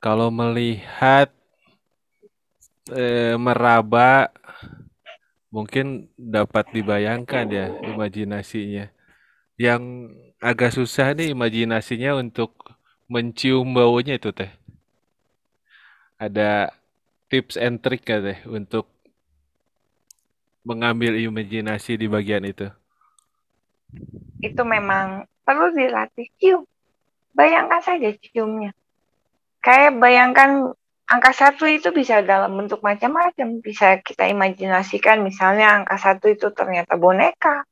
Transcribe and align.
Kalau 0.00 0.32
melihat 0.32 1.28
eh, 2.88 3.36
meraba 3.36 4.32
mungkin 5.52 6.08
dapat 6.16 6.72
dibayangkan 6.72 7.46
ya 7.52 7.66
imajinasinya. 7.84 8.88
Yang 9.60 9.82
agak 10.40 10.72
susah 10.72 11.12
nih 11.12 11.36
imajinasinya 11.36 12.16
untuk 12.16 12.56
mencium 13.12 13.76
baunya 13.76 14.16
itu 14.16 14.32
teh. 14.32 14.48
Ada 16.16 16.72
tips 17.28 17.60
and 17.60 17.84
trick 17.84 18.08
ya 18.08 18.24
teh 18.24 18.40
untuk 18.48 18.88
mengambil 20.64 21.16
imajinasi 21.20 22.00
di 22.00 22.08
bagian 22.08 22.48
itu. 22.48 22.72
Itu 24.40 24.64
memang 24.64 25.28
perlu 25.44 25.76
dilatih 25.76 26.28
cium. 26.40 26.64
Bayangkan 27.36 27.84
saja 27.84 28.08
ciumnya. 28.16 28.72
Kayak 29.60 30.00
bayangkan 30.00 30.72
angka 31.04 31.32
satu 31.36 31.68
itu 31.68 31.92
bisa 31.92 32.24
dalam 32.24 32.56
bentuk 32.56 32.80
macam-macam. 32.80 33.60
Bisa 33.60 34.00
kita 34.00 34.24
imajinasikan 34.32 35.20
misalnya 35.20 35.84
angka 35.84 36.00
satu 36.00 36.32
itu 36.32 36.48
ternyata 36.56 36.96
boneka, 36.96 37.68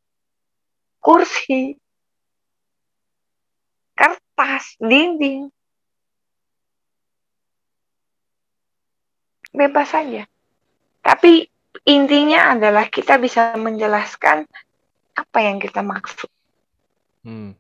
kursi, 1.01 1.77
kertas, 3.97 4.77
dinding. 4.77 5.49
Bebas 9.49 9.89
saja. 9.91 10.29
Tapi 11.01 11.49
intinya 11.89 12.53
adalah 12.53 12.85
kita 12.93 13.17
bisa 13.17 13.57
menjelaskan 13.57 14.45
apa 15.17 15.39
yang 15.41 15.57
kita 15.57 15.81
maksud. 15.81 16.29
Hmm. 17.25 17.57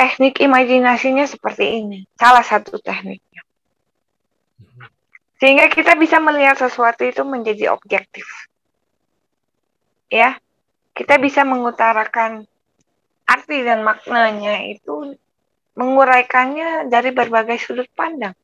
Teknik 0.00 0.40
imajinasinya 0.40 1.28
seperti 1.28 1.84
ini. 1.84 2.08
Salah 2.16 2.40
satu 2.40 2.80
tekniknya. 2.80 3.44
Sehingga 5.36 5.68
kita 5.68 5.92
bisa 6.00 6.16
melihat 6.16 6.56
sesuatu 6.56 7.04
itu 7.04 7.20
menjadi 7.20 7.68
objektif. 7.68 8.24
Ya, 10.08 10.40
kita 10.96 11.20
bisa 11.20 11.44
mengutarakan 11.44 12.48
arti 13.28 13.60
dan 13.60 13.84
maknanya 13.84 14.64
itu 14.72 15.20
menguraikannya 15.76 16.88
dari 16.88 17.12
berbagai 17.12 17.60
sudut 17.60 17.88
pandang. 17.92 18.34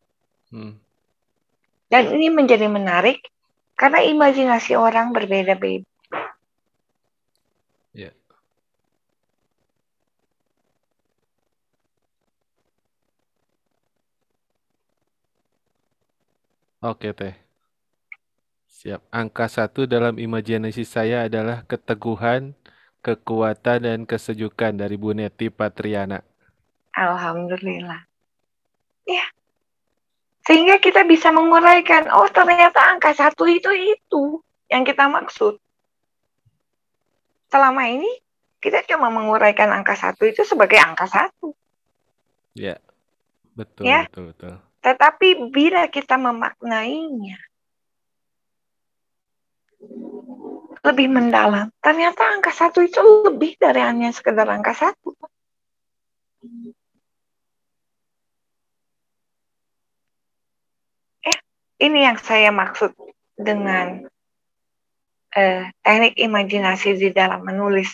Hmm. 0.53 0.77
Dan 1.89 2.13
ini 2.20 2.29
menjadi 2.29 2.69
menarik 2.69 3.25
karena 3.81 4.05
imajinasi 4.05 4.77
orang 4.77 5.17
berbeda-beda. 5.17 5.89
Oke 16.87 17.11
teh. 17.11 17.34
Siap. 18.70 19.03
Angka 19.11 19.51
satu 19.51 19.91
dalam 19.91 20.23
imajinasi 20.23 20.87
saya 20.87 21.27
adalah 21.27 21.67
keteguhan, 21.67 22.55
kekuatan, 23.03 23.79
dan 23.83 24.01
kesejukan 24.06 24.79
dari 24.79 24.95
Bu 24.95 25.11
Neti 25.11 25.51
Patriana. 25.51 26.23
Alhamdulillah. 26.95 28.07
Ya. 29.03 29.27
Sehingga 30.47 30.79
kita 30.79 31.03
bisa 31.03 31.34
menguraikan, 31.34 32.07
oh 32.14 32.31
ternyata 32.31 32.79
angka 32.95 33.19
satu 33.19 33.51
itu 33.51 33.67
itu 33.75 34.39
yang 34.70 34.87
kita 34.87 35.11
maksud. 35.11 35.59
Selama 37.51 37.91
ini 37.91 38.11
kita 38.62 38.87
cuma 38.87 39.11
menguraikan 39.11 39.75
angka 39.75 39.98
satu 39.98 40.23
itu 40.23 40.47
sebagai 40.47 40.79
angka 40.79 41.11
satu. 41.11 41.51
Ya, 42.55 42.79
betul, 43.59 43.91
ya? 43.91 44.07
betul, 44.07 44.31
betul. 44.31 44.55
Tetapi 44.87 45.51
bila 45.51 45.91
kita 45.91 46.15
memaknainya 46.15 47.42
lebih 50.86 51.11
mendalam, 51.11 51.74
ternyata 51.83 52.23
angka 52.30 52.55
satu 52.55 52.86
itu 52.86 53.02
lebih 53.27 53.58
dari 53.58 53.83
hanya 53.83 54.14
sekedar 54.14 54.47
angka 54.47 54.70
satu. 54.79 55.11
Eh, 61.27 61.39
ini 61.83 62.07
yang 62.07 62.23
saya 62.23 62.55
maksud 62.55 62.95
dengan 63.35 64.07
eh, 65.35 65.67
teknik 65.83 66.14
imajinasi 66.14 66.95
di 66.95 67.11
dalam 67.11 67.42
menulis. 67.42 67.91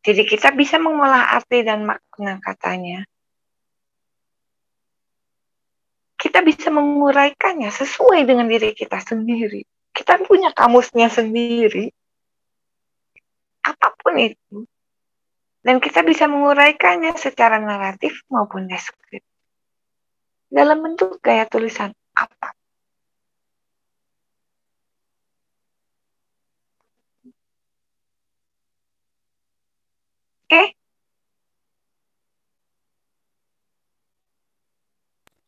Jadi 0.00 0.24
kita 0.24 0.56
bisa 0.56 0.80
mengolah 0.80 1.36
arti 1.36 1.60
dan 1.60 1.84
makna 1.84 2.40
katanya 2.40 3.04
kita 6.26 6.42
bisa 6.42 6.74
menguraikannya 6.74 7.70
sesuai 7.70 8.26
dengan 8.26 8.50
diri 8.50 8.74
kita 8.74 8.98
sendiri. 8.98 9.62
Kita 9.94 10.18
punya 10.26 10.50
kamusnya 10.50 11.06
sendiri. 11.06 11.86
Apa 13.62 13.94
pun 13.94 14.18
itu. 14.18 14.66
Dan 15.62 15.78
kita 15.78 16.02
bisa 16.02 16.26
menguraikannya 16.26 17.14
secara 17.14 17.62
naratif 17.62 18.26
maupun 18.26 18.66
deskriptif. 18.66 19.22
Dalam 20.50 20.82
bentuk 20.82 21.22
gaya 21.22 21.46
tulisan 21.46 21.94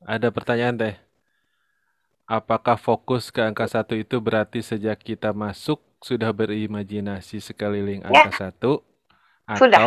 Ada 0.05 0.31
pertanyaan 0.31 0.77
teh. 0.79 0.95
Apakah 2.29 2.77
fokus 2.77 3.33
ke 3.33 3.41
angka 3.41 3.65
satu 3.65 3.97
itu 3.97 4.21
berarti 4.21 4.61
sejak 4.61 5.01
kita 5.01 5.33
masuk 5.33 5.81
sudah 6.05 6.29
berimajinasi 6.31 7.41
sekeliling 7.41 8.05
ya. 8.05 8.07
angka 8.13 8.33
satu 8.37 8.85
atau 9.49 9.59
sudah. 9.65 9.81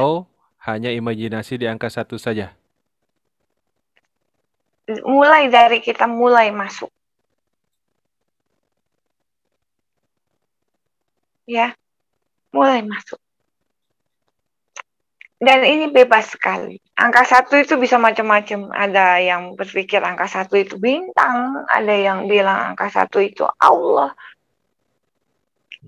hanya 0.65 0.89
imajinasi 0.89 1.61
di 1.61 1.69
angka 1.69 1.87
satu 1.87 2.17
saja? 2.17 2.57
Mulai 5.05 5.53
dari 5.53 5.79
kita 5.85 6.09
mulai 6.09 6.49
masuk. 6.49 6.89
Ya, 11.45 11.77
mulai 12.49 12.81
masuk. 12.81 13.20
Dan 15.41 15.65
ini 15.65 15.89
bebas 15.89 16.37
sekali. 16.37 16.77
Angka 16.93 17.25
satu 17.25 17.57
itu 17.57 17.73
bisa 17.81 17.97
macam-macam. 17.97 18.69
Ada 18.77 19.17
yang 19.25 19.57
berpikir 19.57 19.97
angka 19.97 20.29
satu 20.29 20.53
itu 20.53 20.77
bintang, 20.77 21.65
ada 21.65 21.95
yang 21.97 22.29
bilang 22.29 22.77
angka 22.77 22.93
satu 22.93 23.17
itu 23.17 23.49
Allah. 23.57 24.13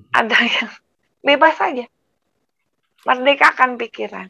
Ada 0.09 0.37
yang 0.57 0.69
bebas 1.21 1.53
saja. 1.53 1.85
Merdekakan 3.05 3.77
pikiran. 3.77 4.25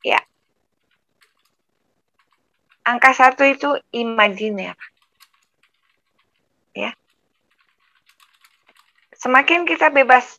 Ya. 0.00 0.24
Angka 2.80 3.12
satu 3.12 3.44
itu 3.44 3.76
imajiner. 3.92 4.72
Ya 6.72 6.96
Semakin 9.16 9.64
kita 9.64 9.88
bebas, 9.88 10.38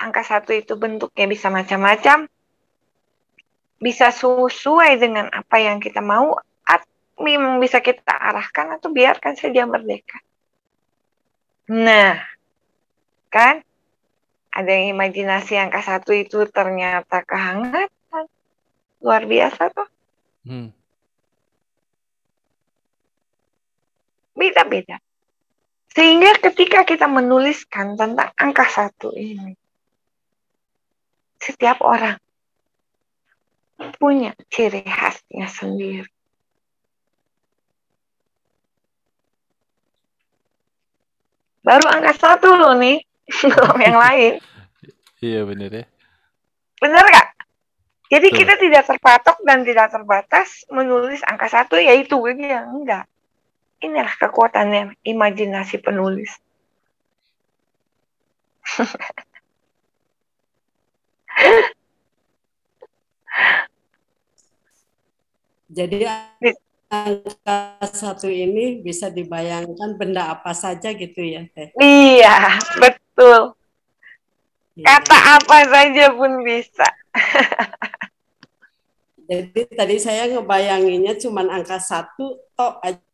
angka 0.00 0.24
satu 0.24 0.56
itu 0.56 0.74
bentuknya 0.74 1.28
bisa 1.28 1.52
macam-macam, 1.52 2.26
bisa 3.78 4.08
sesuai 4.08 4.96
dengan 4.96 5.28
apa 5.28 5.60
yang 5.60 5.78
kita 5.78 6.00
mau, 6.00 6.36
memang 7.20 7.62
bisa 7.62 7.78
kita 7.78 8.10
arahkan 8.10 8.80
atau 8.80 8.90
biarkan 8.90 9.38
saja 9.38 9.62
merdeka. 9.68 10.18
Nah, 11.70 12.18
kan? 13.30 13.62
Ada 14.54 14.70
yang 14.70 14.98
imajinasi 14.98 15.58
angka 15.58 15.82
satu 15.82 16.14
itu 16.14 16.46
ternyata 16.46 17.26
kehangatan. 17.26 18.24
Luar 19.02 19.26
biasa 19.26 19.66
tuh. 19.74 19.88
Hmm. 20.46 20.70
Beda-beda. 24.38 25.02
Sehingga 25.94 26.34
ketika 26.42 26.82
kita 26.82 27.06
menuliskan 27.06 27.94
tentang 27.94 28.34
angka 28.34 28.66
satu 28.66 29.14
ini, 29.14 29.54
setiap 31.38 31.78
orang 31.86 32.18
punya 34.02 34.34
ciri 34.50 34.82
khasnya 34.82 35.46
sendiri. 35.46 36.10
Baru 41.64 41.86
angka 41.88 42.12
satu 42.18 42.58
loh 42.58 42.74
nih, 42.74 42.98
belum 43.54 43.78
yang 43.78 43.96
lain. 43.96 44.32
Iya 45.22 45.46
benar 45.46 45.70
ya. 45.72 45.84
Benar 46.82 47.04
gak? 47.08 47.28
Jadi 48.12 48.28
Tuh. 48.28 48.36
kita 48.36 48.54
tidak 48.60 48.82
terpatok 48.84 49.40
dan 49.46 49.64
tidak 49.64 49.88
terbatas 49.88 50.68
menulis 50.68 51.24
angka 51.24 51.48
satu 51.48 51.80
yaitu 51.80 52.20
ini 52.28 52.52
yang 52.52 52.82
enggak. 52.82 53.08
Inilah 53.84 54.16
kekuatannya 54.16 54.96
imajinasi 55.04 55.76
penulis. 55.84 56.32
Jadi 65.68 66.08
angka 66.88 67.58
satu 67.92 68.30
ini 68.30 68.80
bisa 68.80 69.10
dibayangkan 69.12 69.98
benda 70.00 70.32
apa 70.32 70.54
saja 70.56 70.94
gitu 70.96 71.20
ya 71.20 71.44
Teh? 71.52 71.74
Iya, 71.76 72.56
betul. 72.78 73.52
Iya. 74.78 74.86
Kata 74.86 75.18
apa 75.38 75.58
saja 75.68 76.04
pun 76.14 76.40
bisa. 76.40 76.88
Jadi 79.24 79.60
tadi 79.72 79.96
saya 80.00 80.28
ngebayanginnya 80.30 81.16
cuma 81.20 81.44
angka 81.48 81.80
satu 81.80 82.38
tok 82.56 82.80
aja 82.84 83.13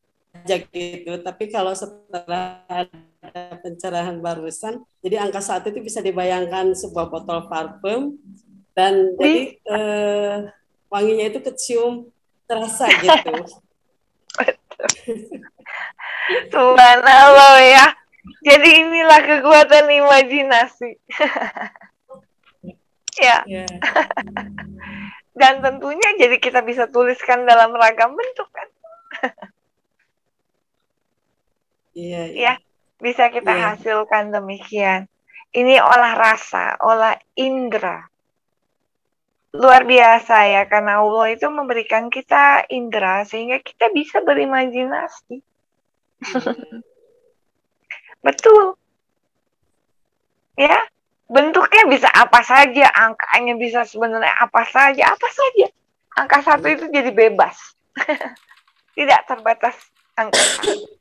gitu. 0.73 1.13
Tapi 1.21 1.45
kalau 1.51 1.75
setelah 1.75 2.65
ada 2.69 3.43
pencerahan 3.61 4.19
barusan, 4.19 4.83
jadi 5.05 5.23
angka 5.23 5.41
satu 5.45 5.71
itu 5.71 5.81
bisa 5.85 6.01
dibayangkan 6.01 6.75
sebuah 6.75 7.07
botol 7.13 7.47
parfum 7.51 8.17
dan 8.73 9.15
jadi 9.19 9.57
eh, 9.57 10.37
wanginya 10.89 11.25
itu 11.31 11.41
kecium 11.45 12.09
terasa 12.49 12.89
gitu. 12.89 13.33
Subhanallah 16.53 17.57
ya. 17.61 17.87
Jadi 18.41 18.69
inilah 18.85 19.21
kekuatan 19.21 19.91
imajinasi. 19.91 20.97
ya. 23.27 23.45
Yeah. 23.45 23.67
Dan 25.41 25.65
tentunya 25.65 26.09
jadi 26.21 26.37
kita 26.37 26.61
bisa 26.61 26.85
tuliskan 26.91 27.49
dalam 27.49 27.73
ragam 27.73 28.13
bentuk 28.13 28.50
Iya. 31.95 32.11
yeah, 32.11 32.25
yeah. 32.31 32.57
Ya, 32.59 32.65
bisa 33.01 33.29
kita 33.31 33.53
yeah. 33.53 33.65
hasilkan 33.75 34.31
demikian. 34.35 35.11
Ini 35.51 35.83
olah 35.83 36.15
rasa, 36.15 36.79
olah 36.79 37.19
indera 37.35 38.11
luar 39.51 39.83
biasa 39.83 40.47
ya 40.47 40.63
karena 40.71 41.03
Allah 41.03 41.35
itu 41.35 41.51
memberikan 41.51 42.07
kita 42.07 42.71
indera 42.71 43.27
sehingga 43.27 43.59
kita 43.59 43.91
bisa 43.91 44.23
berimajinasi. 44.23 45.43
Betul. 48.27 48.79
Ya, 50.55 50.77
bentuknya 51.27 51.89
bisa 51.89 52.07
apa 52.13 52.45
saja, 52.45 52.93
angkanya 52.95 53.55
bisa 53.57 53.81
sebenarnya 53.89 54.35
apa 54.39 54.63
saja, 54.69 55.09
apa 55.11 55.29
saja. 55.33 55.67
Angka 56.21 56.39
satu 56.45 56.67
itu 56.69 56.85
jadi 56.93 57.11
bebas. 57.11 57.57
Tidak 58.99 59.21
terbatas 59.25 59.75
angka 60.15 60.37
satu. 60.37 61.00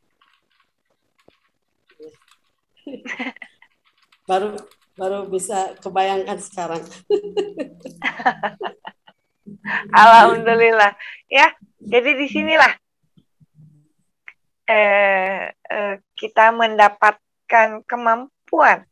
Baru 4.29 4.53
baru 4.99 5.31
bisa 5.31 5.79
kebayangkan 5.79 6.39
sekarang. 6.43 6.83
Alhamdulillah. 9.95 10.91
Ya, 11.31 11.55
jadi 11.79 12.19
di 12.19 12.27
sinilah 12.27 12.75
eh, 14.69 15.49
eh, 15.55 15.95
kita 16.13 16.53
mendapatkan 16.53 17.81
kemampuan 17.87 18.85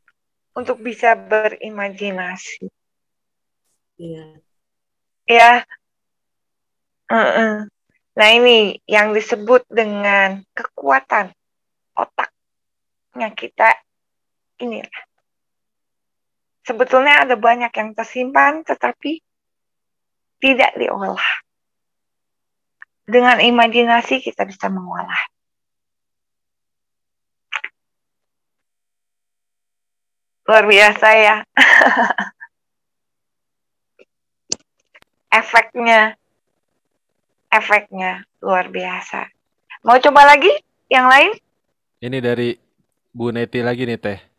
untuk 0.58 0.82
bisa 0.82 1.14
berimajinasi. 1.14 2.72
Iya. 4.00 4.26
Ya. 5.28 5.52
Uh 7.08 7.20
-uh. 7.20 7.54
Nah 8.18 8.30
ini 8.34 8.82
yang 8.90 9.14
disebut 9.14 9.68
dengan 9.70 10.42
kekuatan 10.58 11.30
otaknya 11.94 13.30
kita 13.38 13.78
inilah 14.60 15.08
sebetulnya 16.68 17.24
ada 17.24 17.40
banyak 17.40 17.72
yang 17.72 17.96
tersimpan 17.96 18.68
tetapi 18.68 19.24
tidak 20.44 20.76
diolah. 20.76 21.32
Dengan 23.08 23.40
imajinasi 23.40 24.20
kita 24.20 24.44
bisa 24.44 24.68
mengolah. 24.68 25.32
Luar 30.44 30.68
biasa 30.68 31.08
ya. 31.16 31.36
efeknya 35.40 36.20
efeknya 37.48 38.28
luar 38.44 38.68
biasa. 38.68 39.32
Mau 39.88 39.96
coba 40.04 40.36
lagi 40.36 40.52
yang 40.92 41.08
lain? 41.08 41.32
Ini 42.04 42.20
dari 42.20 42.60
Bu 43.16 43.32
Neti 43.32 43.64
lagi 43.64 43.88
nih 43.88 43.96
Teh. 43.96 44.37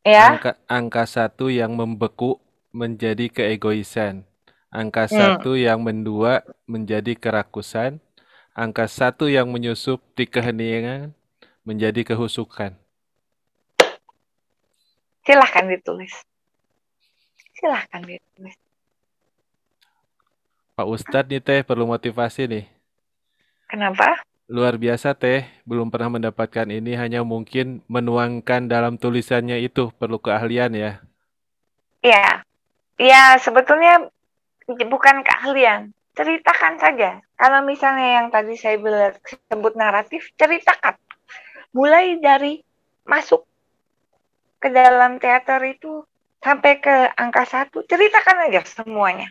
Ya. 0.00 0.32
Angka, 0.32 0.52
angka 0.64 1.04
satu 1.04 1.52
yang 1.52 1.76
membeku 1.76 2.40
menjadi 2.72 3.28
keegoisan. 3.28 4.24
Angka 4.72 5.10
hmm. 5.10 5.12
satu 5.12 5.58
yang 5.58 5.84
mendua 5.84 6.46
menjadi 6.64 7.12
kerakusan. 7.18 8.00
Angka 8.56 8.88
satu 8.88 9.28
yang 9.28 9.52
menyusup 9.52 10.00
di 10.16 10.24
keheningan 10.24 11.12
menjadi 11.66 12.14
kehusukan. 12.14 12.74
Silahkan 15.26 15.64
ditulis. 15.68 16.14
Silahkan 17.60 18.00
ditulis. 18.00 18.56
Pak 20.72 20.88
Ustadz 20.88 21.28
nih 21.28 21.44
teh 21.44 21.60
perlu 21.60 21.84
motivasi 21.84 22.48
nih. 22.48 22.64
Kenapa? 23.68 24.24
Luar 24.50 24.82
biasa 24.82 25.14
teh, 25.14 25.46
belum 25.62 25.94
pernah 25.94 26.18
mendapatkan 26.18 26.66
ini 26.66 26.98
hanya 26.98 27.22
mungkin 27.22 27.86
menuangkan 27.86 28.66
dalam 28.66 28.98
tulisannya 28.98 29.62
itu 29.62 29.94
perlu 29.94 30.18
keahlian 30.18 30.74
ya. 30.74 30.98
Iya. 32.02 32.42
Ya, 32.98 33.38
sebetulnya 33.38 34.10
bukan 34.66 35.22
keahlian. 35.22 35.94
Ceritakan 36.18 36.82
saja. 36.82 37.22
Kalau 37.38 37.62
misalnya 37.62 38.18
yang 38.18 38.34
tadi 38.34 38.58
saya 38.58 38.74
bilang 38.82 39.14
sebut 39.22 39.78
naratif, 39.78 40.34
ceritakan. 40.34 40.98
Mulai 41.70 42.18
dari 42.18 42.58
masuk 43.06 43.46
ke 44.58 44.66
dalam 44.66 45.22
teater 45.22 45.62
itu 45.62 46.02
sampai 46.42 46.82
ke 46.82 47.14
angka 47.14 47.46
satu, 47.46 47.86
ceritakan 47.86 48.50
aja 48.50 48.66
semuanya. 48.66 49.30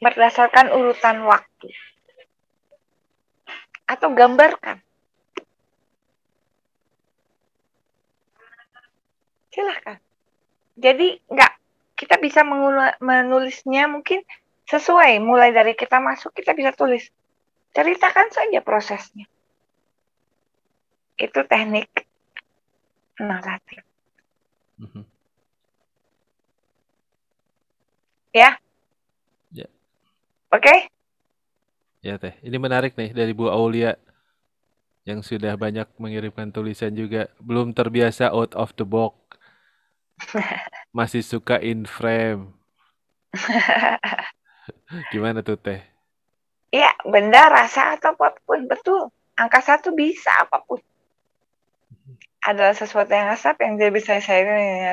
Berdasarkan 0.00 0.72
urutan 0.72 1.28
waktu 1.28 1.76
atau 3.86 4.10
gambarkan. 4.12 4.82
Silahkan. 9.54 9.98
Jadi 10.76 11.16
nggak 11.32 11.52
kita 11.96 12.20
bisa 12.20 12.44
menulisnya 13.00 13.88
mungkin 13.88 14.20
sesuai 14.66 15.22
mulai 15.22 15.54
dari 15.54 15.72
kita 15.72 16.02
masuk 16.02 16.34
kita 16.36 16.52
bisa 16.52 16.74
tulis 16.74 17.08
ceritakan 17.72 18.28
saja 18.34 18.60
prosesnya 18.60 19.24
itu 21.16 21.40
teknik 21.48 21.88
naratif 23.16 23.80
mm 24.76 24.86
-hmm. 24.90 25.04
ya 28.34 28.58
ya 29.54 29.66
oke 30.52 30.60
okay? 30.60 30.90
Ya 32.04 32.20
teh, 32.20 32.36
ini 32.44 32.56
menarik 32.60 32.94
nih 32.94 33.10
dari 33.16 33.32
Bu 33.32 33.48
Aulia 33.48 33.96
yang 35.06 35.22
sudah 35.22 35.54
banyak 35.54 35.86
mengirimkan 35.96 36.50
tulisan 36.50 36.92
juga. 36.92 37.30
Belum 37.38 37.70
terbiasa 37.70 38.34
out 38.34 38.52
of 38.58 38.74
the 38.74 38.84
box. 38.84 39.14
Masih 40.96 41.22
suka 41.22 41.62
in 41.62 41.86
frame. 41.86 42.52
Gimana 45.12 45.40
tuh 45.46 45.56
teh? 45.56 45.80
Iya, 46.74 46.90
benda, 47.06 47.46
rasa 47.48 47.94
atau 47.94 48.12
apa 48.18 48.34
pun 48.42 48.66
betul. 48.66 49.08
Angka 49.38 49.62
satu 49.62 49.94
bisa 49.94 50.32
apa 50.42 50.60
pun. 50.66 50.82
Adalah 52.42 52.74
sesuatu 52.74 53.10
yang 53.10 53.30
asap 53.34 53.62
yang 53.62 53.74
tidak 53.78 53.94
bisa 54.02 54.18
saya 54.22 54.42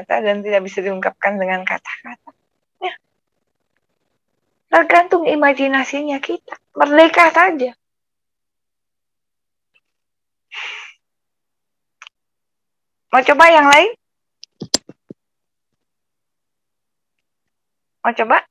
nyata 0.01 0.21
dan 0.21 0.41
tidak 0.45 0.61
bisa 0.65 0.81
diungkapkan 0.81 1.37
dengan 1.37 1.65
kata-kata. 1.65 2.31
Tergantung 4.73 5.29
imajinasinya 5.29 6.17
kita. 6.17 6.57
Merdeka 6.73 7.29
saja. 7.29 7.77
Mau 13.13 13.21
coba 13.21 13.45
yang 13.53 13.69
lain? 13.69 13.93
Mau 18.01 18.13
coba? 18.17 18.41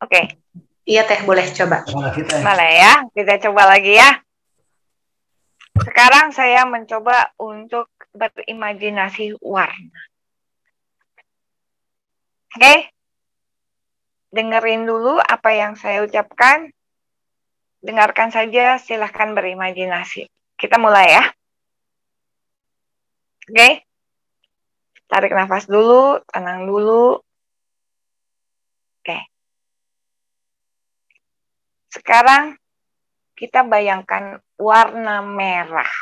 Oke. 0.00 0.08
Okay. 0.08 0.24
Iya 0.88 1.04
teh, 1.04 1.20
boleh 1.28 1.44
coba. 1.52 1.84
Boleh 2.24 2.70
ya, 2.80 3.04
kita 3.12 3.36
coba 3.50 3.68
lagi 3.68 4.00
ya. 4.00 4.24
Sekarang 5.84 6.32
saya 6.32 6.64
mencoba 6.64 7.36
untuk 7.36 7.92
berimajinasi 8.16 9.36
warna. 9.44 10.00
Oke? 12.56 12.64
Okay? 12.64 12.95
Dengerin 14.36 14.84
dulu 14.84 15.16
apa 15.16 15.56
yang 15.56 15.72
saya 15.80 16.04
ucapkan. 16.04 16.68
Dengarkan 17.80 18.28
saja, 18.28 18.76
silahkan 18.76 19.32
berimajinasi. 19.32 20.28
Kita 20.60 20.76
mulai 20.76 21.16
ya. 21.16 21.24
Oke? 23.46 23.54
Okay? 23.56 23.72
Tarik 25.06 25.32
nafas 25.32 25.70
dulu, 25.70 26.18
tenang 26.28 26.66
dulu. 26.66 27.16
Oke. 29.00 29.18
Sekarang 31.94 32.58
kita 33.38 33.62
bayangkan 33.62 34.42
warna 34.58 35.22
merah. 35.22 35.92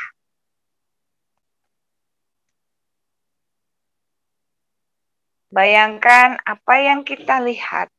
Bayangkan 5.53 6.41
apa 6.43 6.73
yang 6.81 7.05
kita 7.05 7.39
lihat 7.39 7.93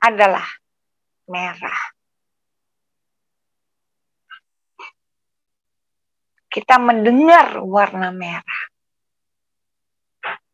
adalah 0.00 0.46
merah. 1.26 1.80
Kita 6.46 6.80
mendengar 6.80 7.60
warna 7.60 8.08
merah. 8.08 8.62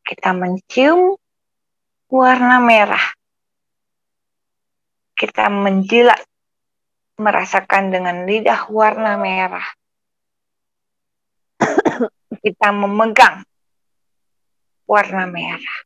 Kita 0.02 0.34
mencium 0.34 1.14
warna 2.10 2.58
merah. 2.58 3.06
Kita 5.14 5.46
menjilat, 5.46 6.18
merasakan 7.22 7.94
dengan 7.94 8.26
lidah 8.26 8.66
warna 8.66 9.14
merah. 9.14 9.68
Kita 12.42 12.74
memegang 12.74 13.46
warna 14.90 15.30
merah. 15.30 15.78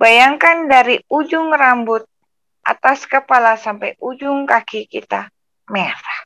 Bayangkan 0.00 0.64
dari 0.64 0.96
ujung 1.12 1.52
rambut 1.52 2.08
atas 2.64 3.04
kepala 3.04 3.60
sampai 3.60 4.00
ujung 4.00 4.48
kaki 4.48 4.88
kita 4.88 5.28
merah. 5.68 6.18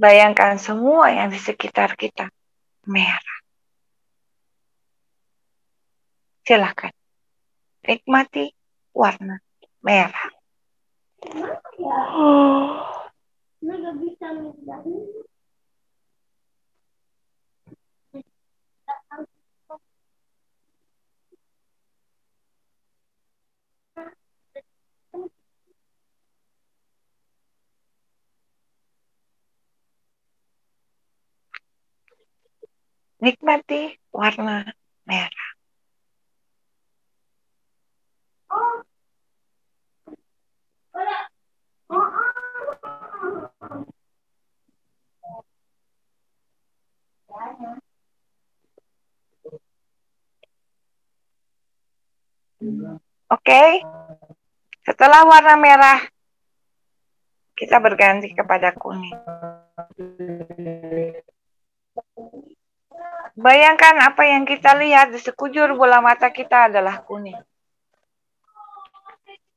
Bayangkan 0.00 0.56
semua 0.56 1.12
yang 1.12 1.28
di 1.28 1.36
sekitar 1.36 1.92
kita 1.92 2.32
merah. 2.88 3.38
Silahkan 6.40 6.92
nikmati 7.84 8.48
warna 8.96 9.36
merah. 9.84 10.32
Nikmati 33.26 33.90
warna 34.14 34.62
merah. 35.02 35.50
Oke, 53.26 53.82
setelah 54.86 55.26
warna 55.26 55.58
merah, 55.58 55.98
kita 57.58 57.82
berganti 57.82 58.30
kepada 58.30 58.70
kuning. 58.78 59.18
Bayangkan 63.36 64.00
apa 64.00 64.24
yang 64.24 64.48
kita 64.48 64.72
lihat 64.80 65.12
di 65.12 65.20
sekujur 65.20 65.76
bola 65.76 66.00
mata 66.00 66.32
kita 66.32 66.72
adalah 66.72 67.04
kuning. 67.04 67.36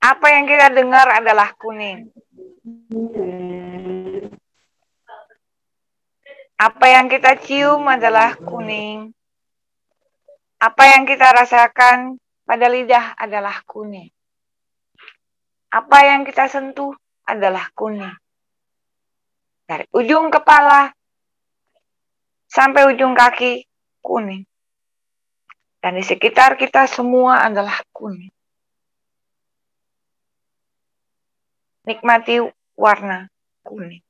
Apa 0.03 0.36
yang 0.36 0.43
kita 0.43 0.67
dengar 0.75 1.07
adalah 1.07 1.55
kuning. 1.55 2.12
Apa 6.59 6.86
yang 6.91 7.07
kita 7.07 7.39
cium 7.39 7.88
adalah 7.88 8.36
kuning. 8.36 9.15
Apa 10.59 10.83
yang 11.00 11.07
kita 11.07 11.31
rasakan 11.31 12.19
pada 12.43 12.67
lidah 12.67 13.15
adalah 13.15 13.63
kuning. 13.63 14.12
Apa 15.71 16.03
yang 16.03 16.27
kita 16.27 16.51
sentuh 16.51 16.91
adalah 17.24 17.71
kuning. 17.71 18.12
Dari 19.63 19.88
ujung 19.95 20.27
kepala 20.27 20.91
sampai 22.51 22.91
ujung 22.91 23.15
kaki 23.15 23.68
kuning. 24.09 24.41
Dan 25.77 25.93
di 25.93 26.01
sekitar 26.01 26.57
kita 26.57 26.89
semua 26.89 27.45
adalah 27.45 27.77
kuning. 27.93 28.33
Nikmati 31.85 32.41
warna 32.73 33.29
kuning. 33.61 34.08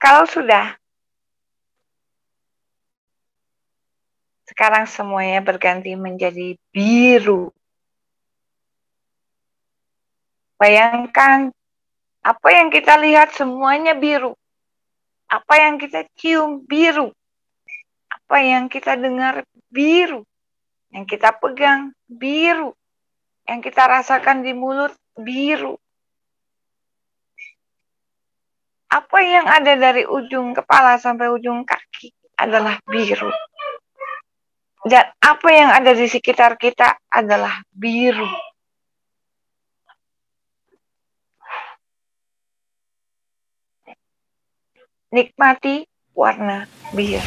Kalau 0.00 0.24
sudah, 0.24 0.80
sekarang 4.48 4.88
semuanya 4.88 5.44
berganti 5.44 5.92
menjadi 5.92 6.56
biru. 6.72 7.52
Bayangkan 10.56 11.52
apa 12.24 12.48
yang 12.48 12.72
kita 12.72 12.96
lihat 12.96 13.36
semuanya 13.36 13.92
biru. 13.92 14.32
Apa 15.28 15.68
yang 15.68 15.76
kita 15.76 16.08
cium 16.16 16.64
biru. 16.64 17.12
Apa 18.08 18.40
yang 18.40 18.72
kita 18.72 18.96
dengar 18.96 19.44
biru. 19.68 20.24
Yang 20.96 21.12
kita 21.12 21.36
pegang 21.36 21.92
biru. 22.08 22.72
Yang 23.44 23.68
kita 23.68 23.84
rasakan 23.84 24.40
di 24.40 24.56
mulut 24.56 24.96
biru 25.12 25.76
apa 29.10 29.26
yang 29.26 29.42
ada 29.42 29.74
dari 29.74 30.06
ujung 30.06 30.54
kepala 30.54 30.94
sampai 30.94 31.34
ujung 31.34 31.66
kaki 31.66 32.14
adalah 32.38 32.78
biru. 32.86 33.26
Dan 34.86 35.02
apa 35.18 35.48
yang 35.50 35.74
ada 35.74 35.90
di 35.98 36.06
sekitar 36.06 36.54
kita 36.54 36.94
adalah 37.10 37.58
biru. 37.74 38.30
Nikmati 45.10 45.82
warna 46.14 46.70
biru. 46.94 47.26